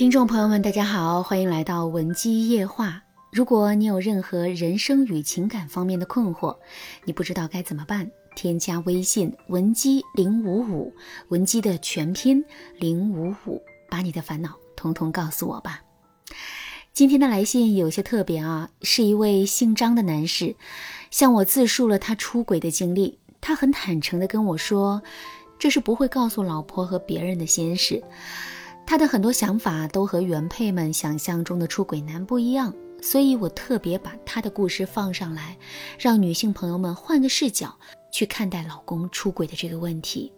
[0.00, 3.02] 听众朋友们，大家好，欢迎来到文姬夜话。
[3.30, 6.56] 如果你有任何人生与情感方面的困惑，
[7.04, 10.94] 你不知道该怎么办，添加微信文姬零五五，
[11.28, 12.42] 文姬的全拼
[12.78, 15.82] 零五五，把你的烦恼统统告诉我吧。
[16.94, 20.56] 今天的来信有些特别啊，是一位姓张的男士
[21.10, 23.18] 向我自述了他出轨的经历。
[23.42, 25.02] 他很坦诚地跟我说，
[25.58, 28.02] 这是不会告诉老婆和别人的心事。
[28.90, 35.56] 他的很多想法都和原配们想象中的出轨男不一样，所以我特别把他的故事放上来，
[35.96, 37.72] 让女性朋友们换个视角
[38.10, 40.32] 去看待老公出轨的这个问题。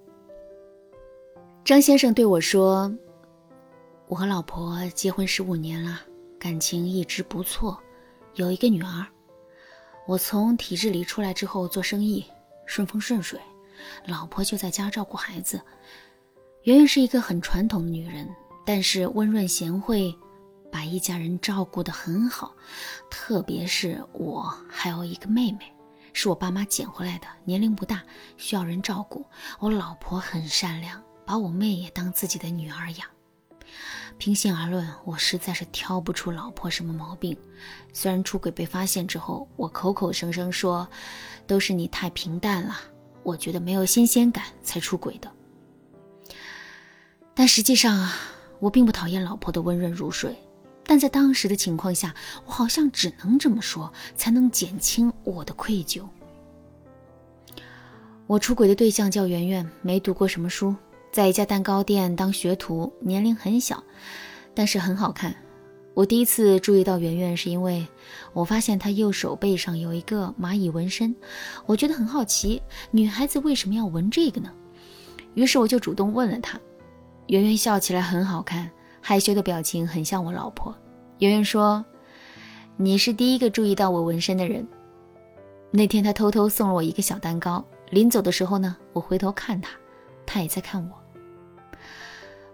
[1.65, 2.95] 张先生对我说
[4.07, 6.03] ：“我和老婆结婚十五年了，
[6.39, 7.81] 感情一直不错，
[8.35, 9.07] 有一个女儿。
[10.07, 12.23] 我从体制里出来之后做生意，
[12.67, 13.41] 顺风顺水，
[14.07, 15.59] 老婆就在家照顾孩子。
[16.65, 18.29] 圆圆是一个很传统的女人。”
[18.65, 20.17] 但是温润贤惠，
[20.71, 22.55] 把一家人照顾得很好，
[23.11, 25.61] 特别是我还有一个妹妹，
[26.13, 28.03] 是我爸妈捡回来的，年龄不大，
[28.37, 29.27] 需要人照顾。
[29.59, 33.09] 我老婆很善良，把我妹也当自己的女儿养。
[34.17, 37.37] 平心而论，我实在是挑不出老婆什么毛病。
[37.93, 40.89] 虽然出轨被发现之后，我口口声声说
[41.47, 42.77] 都是你太平淡了，
[43.25, 45.33] 我觉得没有新鲜感才出轨的，
[47.35, 48.15] 但实际上啊。
[48.63, 50.37] 我并不讨厌老婆的温润如水，
[50.85, 52.15] 但在当时的情况下，
[52.47, 56.03] 我好像只能这么说，才能减轻我的愧疚。
[58.29, 60.77] 我出轨的对象叫圆圆，没读过什么书，
[61.11, 63.83] 在一家蛋糕店当学徒，年龄很小，
[64.55, 65.35] 但是很好看。
[65.93, 67.85] 我第一次注意到圆圆，是因为
[68.33, 71.13] 我发现她右手背上有一个蚂蚁纹身，
[71.67, 74.53] 我觉得很好奇，女孩子为什么要纹这个呢？
[75.35, 76.61] 于是我就主动问了她。
[77.33, 78.71] 圆圆笑起来很好看，
[79.01, 80.77] 害羞的表情很像我老婆。
[81.21, 81.83] 圆圆说
[82.77, 84.69] ：“你是第一个注意到我纹身的人。”
[85.73, 89.71] 那天他偷偷送了我一个小蛋糕，临走的时候呢，我回头看他，
[90.27, 91.79] 他也在看我。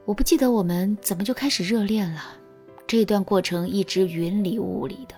[0.04, 2.22] 我不记得我们怎么就开始热恋了，
[2.86, 5.16] 这段过程一直云里雾里的。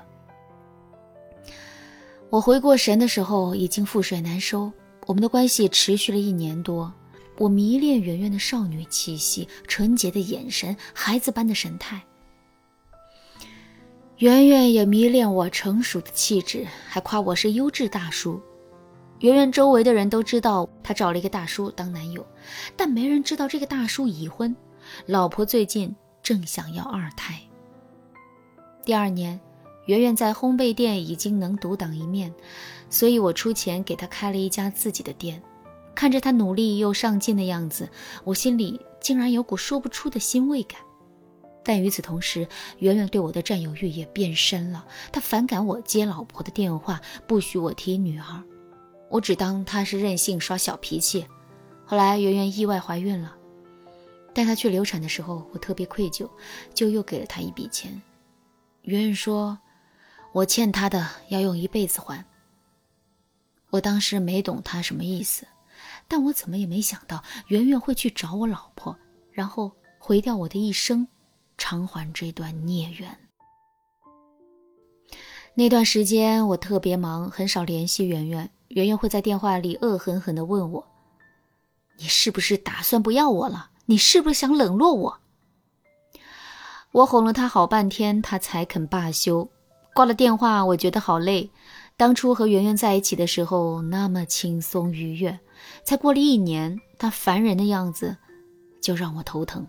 [2.30, 4.72] 我回过神的时候，已经覆水难收，
[5.06, 6.90] 我们的关系持续了一年多。
[7.40, 12.02] 我迷恋圆圆的少女气息、纯洁的眼神、孩子般的神态。
[14.18, 18.38] 圆圆也迷恋我成熟的气质，还夸我是优质大叔。
[19.20, 22.26] 圆圆周围的人都知道她找了一个大叔当男友，
[22.76, 24.54] 但没人知道这个大叔已婚，
[25.06, 27.40] 老婆最近正想要二胎。
[28.84, 29.40] 第二年，
[29.86, 32.34] 圆圆在烘焙店已经能独当一面，
[32.90, 35.42] 所以我出钱给她开了一家自己的店。
[35.94, 37.88] 看着他努力又上进的样子，
[38.24, 40.80] 我心里竟然有股说不出的欣慰感。
[41.62, 44.86] 但与此同时，圆圆对我的占有欲也变深了。
[45.12, 48.42] 她反感我接老婆的电话，不许我提女儿。
[49.10, 51.26] 我只当她是任性耍小脾气。
[51.84, 53.36] 后来圆圆意外怀孕了，
[54.32, 56.28] 带她去流产的时候，我特别愧疚，
[56.72, 58.00] 就又给了她一笔钱。
[58.82, 59.58] 圆圆说
[60.32, 62.24] ：“我欠她的要用一辈子还。”
[63.68, 65.46] 我当时没懂她什么意思。
[66.10, 68.96] 但我怎么也没想到，圆圆会去找我老婆，
[69.30, 71.06] 然后毁掉我的一生，
[71.56, 73.16] 偿还这段孽缘。
[75.54, 78.50] 那段时间我特别忙，很少联系圆圆。
[78.68, 80.84] 圆圆会在电话里恶狠狠地问我
[81.98, 83.70] ：“你是不是打算不要我了？
[83.86, 85.20] 你是不是想冷落我？”
[86.90, 89.48] 我哄了他好半天，他才肯罢休。
[89.94, 91.50] 挂了电话，我觉得好累。
[91.96, 95.38] 当初和圆圆在一起的时候，那么轻松愉悦。
[95.82, 98.16] 才过了一年，他烦人的样子
[98.80, 99.66] 就让我头疼。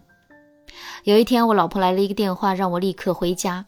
[1.03, 3.66] 有一天，我老婆来了一个电话，让我立刻回家。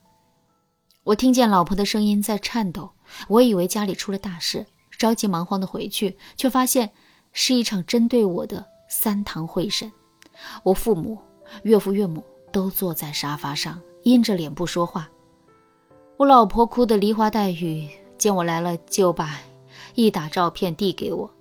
[1.03, 2.91] 我听见老婆的声音在颤抖，
[3.27, 6.91] 我以为家里出了大事，着急忙慌的回去，却发现
[7.33, 9.91] 是一场针对我的三堂会审。
[10.63, 11.19] 我父母、
[11.63, 12.23] 岳父、岳母
[12.53, 15.09] 都坐在沙发上，阴着脸不说话。
[16.15, 19.39] 我老婆哭得梨花带雨，见我来了，就把
[19.95, 21.32] 一打照片递给我。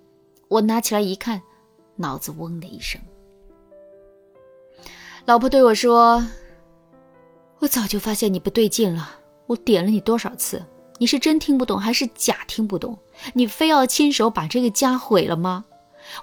[0.52, 1.40] 我拿起来一看，
[1.96, 3.00] 脑子嗡的一声。
[5.24, 6.26] 老婆对我说
[7.60, 9.08] ：“我早就发现你不对劲了，
[9.46, 10.62] 我点了你多少次，
[10.98, 12.98] 你是真听不懂还是假听不懂？
[13.32, 15.64] 你非要亲手把这个家毁了吗？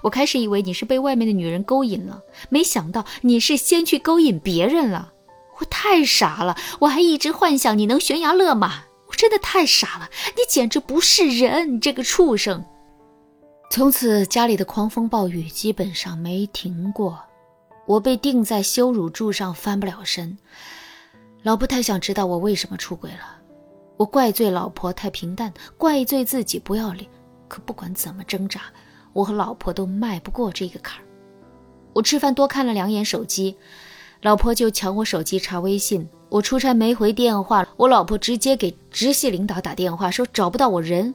[0.00, 5.12] 我开始以为你是被外面的女人勾引了，没想到你是先去勾引别人了。
[5.58, 12.64] 我太傻了，我还一直幻想你能悬崖勒马，我真的太傻了，你简直不是人，你这个畜生！”
[13.72, 17.16] 从此，家里的狂风暴雨基本上没停过。
[17.86, 20.36] 我被钉在羞辱柱上翻不了身。
[21.44, 23.38] 老婆太想知道我为什么出轨了，
[23.96, 27.08] 我怪罪老婆太平淡，怪罪自己不要脸。
[27.46, 28.62] 可不管怎么挣扎，
[29.12, 31.06] 我和老婆都迈不过这个坎儿。
[31.92, 33.56] 我吃饭多看了两眼手机，
[34.22, 36.08] 老婆就抢我手机查微信。
[36.28, 41.14] 我出差没回电话，我老婆直接给直系领导打电话说找不到我人。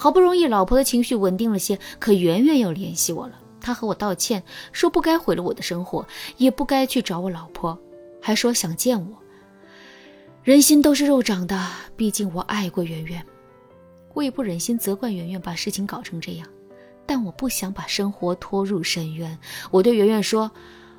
[0.00, 3.32] 好不容易老婆的情绪稳定了些，可圆圆又联系我了。
[3.60, 4.40] 她和我道歉，
[4.70, 6.06] 说不该毁了我的生活，
[6.36, 7.76] 也不该去找我老婆，
[8.22, 9.18] 还说想见我。
[10.44, 13.20] 人心都是肉长的，毕竟我爱过圆圆，
[14.14, 16.46] 我也不忍心责怪圆圆把事情搞成这样，
[17.04, 19.36] 但我不想把生活拖入深渊。
[19.72, 20.48] 我对圆圆说：“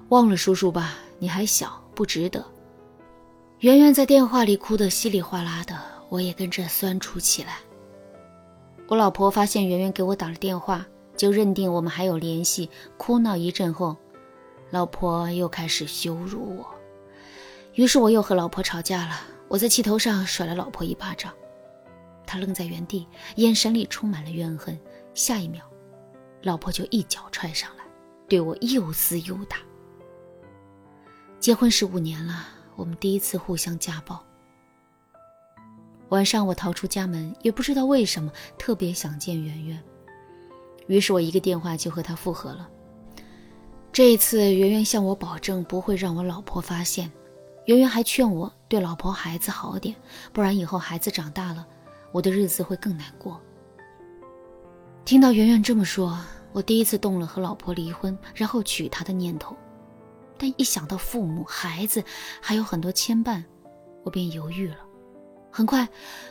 [0.09, 2.45] 忘了叔叔吧，你还小，不值得。”
[3.59, 5.79] 圆圆在电话里哭得稀里哗啦的，
[6.09, 7.59] 我也跟着酸楚起来。
[8.89, 10.83] 我老婆发现圆圆给我打了电话，
[11.15, 13.95] 就认定我们还有联系，哭闹一阵后，
[14.71, 16.65] 老婆又开始羞辱我，
[17.75, 19.21] 于是我又和老婆吵架了。
[19.47, 21.31] 我在气头上甩了老婆一巴掌，
[22.25, 24.75] 她愣在原地，眼神里充满了怨恨。
[25.13, 25.63] 下一秒，
[26.41, 27.83] 老婆就一脚踹上来，
[28.27, 29.57] 对我又撕又打。
[31.39, 32.47] 结婚十五年了。
[32.75, 34.23] 我们第一次互相家暴。
[36.09, 39.83] 晚上我逃出家门，也不知道为什么特别想见圆圆，
[40.87, 42.67] 于是我一个电话就和他复合了。
[43.91, 47.11] 这一次，圆圆向我保证不会让我老婆发现，
[47.65, 49.95] 圆圆还劝我对老婆孩子好点，
[50.33, 51.65] 不然以后孩子长大了，
[52.11, 53.39] 我的日子会更难过。
[55.05, 56.19] 听到圆圆这么说，
[56.51, 59.55] 我第一次动了和老婆离婚，然后娶她的念头。
[60.37, 62.03] 但一想到父母、孩子
[62.41, 63.43] 还有很多牵绊，
[64.03, 64.77] 我便犹豫了。
[65.51, 65.87] 很快，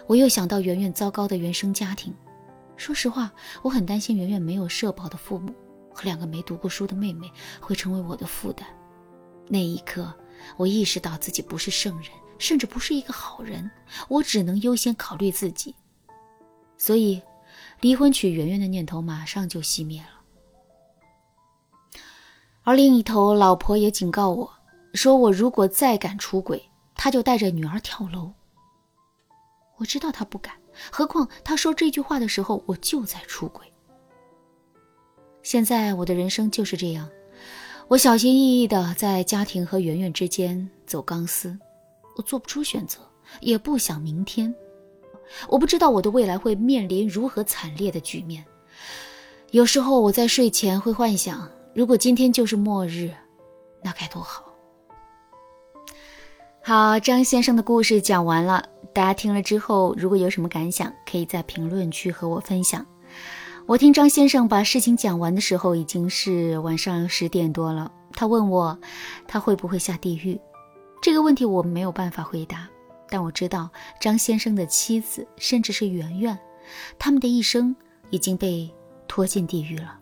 [0.07, 2.15] 我又想到圆圆糟糕的原生家庭。
[2.77, 3.33] 说实话，
[3.63, 5.53] 我很担心圆圆没有社保的父母
[5.93, 7.31] 和两个没读过书的妹妹
[7.61, 8.67] 会成为我的负担。
[9.49, 10.15] 那一刻，
[10.57, 13.69] 我意识到自己不是圣人，甚至不是一个好人。
[14.09, 15.75] 我只能优先考虑自己，
[16.77, 17.21] 所以，
[17.81, 20.09] 离婚娶圆圆的念头马上就熄灭了。
[22.63, 24.53] 而另一头，老婆也警告我
[24.95, 28.33] 说：“我如果再敢出轨，她就带着女儿跳楼。”
[29.79, 30.55] 我知道他不敢，
[30.91, 33.67] 何况他说这句话的时候，我就在出轨。
[35.43, 37.09] 现在我的人生就是这样，
[37.89, 41.59] 我小心翼翼的在家庭和圆圆之间走钢丝，
[42.17, 42.99] 我做不出选择，
[43.41, 44.55] 也不想明天。
[45.49, 48.45] 我不知道我的未来会面临如何惨烈的局面。
[49.51, 51.49] 有时候我在睡前会幻想。
[51.75, 53.11] 如果今天就是末日，
[53.83, 54.48] 那该多好！
[56.69, 58.63] 好，张先生的故事讲完了，
[58.93, 62.85] 大家听了之后，如果有什么感想，可以在评论区和我分享。
[63.65, 67.91] 我听张先生把事情讲完的时候，已经是晚上十点多了。
[68.13, 68.79] 他问我，
[69.27, 70.39] 他会不会下地狱？
[71.01, 72.69] 这个问题我没有办法回答，
[73.09, 76.39] 但我知道张先生的妻子，甚至是圆圆，
[76.99, 77.75] 他们的一生
[78.11, 78.71] 已经被
[79.07, 79.99] 拖进地狱了。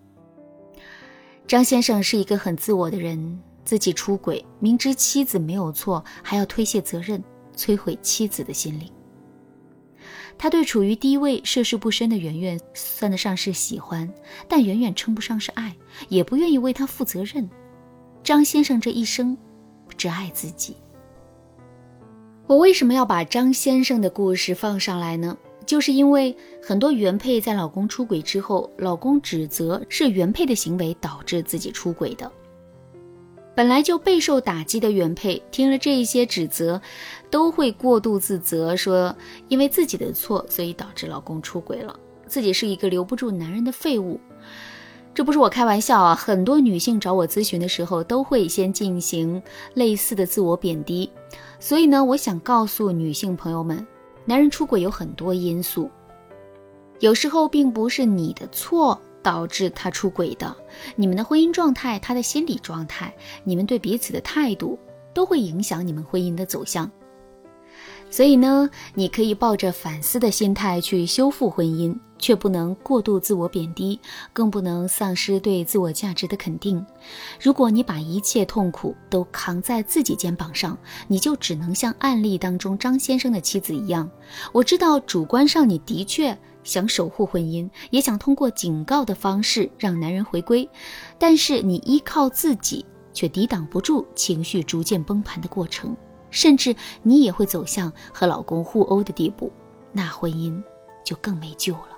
[1.46, 7.22] 张先生是一个很自我的人，自己出轨，明知妻子没有错，还要推卸责任，
[7.54, 8.90] 摧毁妻子的心灵。
[10.38, 14.08] 他对处于低位、涉世不深的圆圆算得上是喜欢，
[14.46, 15.74] 但远远称不上是爱，
[16.08, 17.48] 也不愿意为他负责任。
[18.22, 19.36] 张先生这一生
[19.96, 20.76] 只爱自己。
[22.46, 25.36] 我为什么要把张先生的故事放上来呢？
[25.64, 32.30] 就是因为很多原配在老公出轨之后，老公指责是原配的行为导致自己出轨的。
[33.56, 36.78] 本来就备受打击的原配，听了这一些指责，
[37.30, 39.16] 都会过度自责，说
[39.48, 44.20] 因为自己的错，所以导致老公出轨了，自己是一个留不住男人的废物。
[45.14, 46.14] 这不是我开玩笑啊！
[46.14, 51.10] 很多女性找我咨询的时候，都会先进行类似的自我贬低。
[51.58, 53.86] 所以呢，我想告诉女性朋友们。
[54.28, 55.88] 男人出轨有很多因素，
[56.98, 60.56] 有时候并不是你的错导致他出轨的，
[60.94, 64.78] 你们的婚姻状态、他的心理状态、你们对彼此的态度，
[65.12, 66.88] 都会影响你们婚姻的走向。
[68.08, 73.98] 所以呢，你可以抱着反思的心态去修复婚姻，却不能过度自我贬低，
[74.32, 76.86] 更不能丧失对自我价值的肯定。
[77.42, 80.78] 如果你把一切痛苦都扛在自己肩膀上，
[81.08, 84.08] 你就只能像案例当中张先生的妻子一样。
[84.52, 90.68] 我知道主观上你的确想守护婚姻，也想通过警告的方式让男人回归，
[91.18, 95.96] 但是你依靠自己，却抵挡不住情绪逐渐崩盘的过程。
[96.28, 99.50] 甚至你也会走向和老公互殴的地步，
[99.92, 100.60] 那婚姻
[101.04, 101.88] 就更没救了。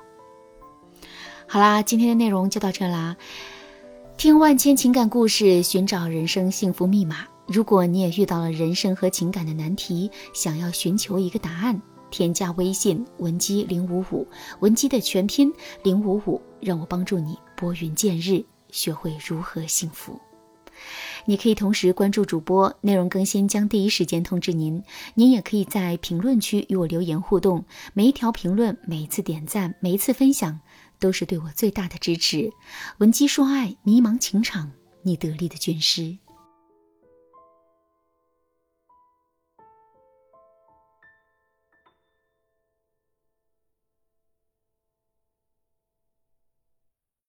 [1.48, 3.16] 好啦，今天的内容就到这啦。
[4.18, 7.26] 听万千情感故事，寻找人生幸福密码。
[7.46, 14.26] 如果你也遇到了人生和情感的难题，想要寻求一个答案，添加微信文姬零五五，
[14.60, 20.18] 文姬的全拼零五五，让我帮助你拨云见日，学会如何幸福。
[21.24, 24.82] 你可以同时关注主播，内容更新将第一时间通知您。
[25.14, 30.60] 您也可以在评论区与我留言互动，每一条评论、每一次点赞、每一次分享，
[31.00, 32.50] 都是对我最大的支持。
[32.98, 34.70] 文姬说爱，迷茫情场，
[35.02, 36.16] 你得力的军师。